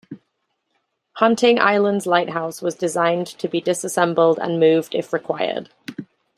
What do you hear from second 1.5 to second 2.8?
Island's Lighthouse was